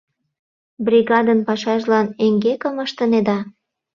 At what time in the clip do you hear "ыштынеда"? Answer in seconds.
2.85-3.37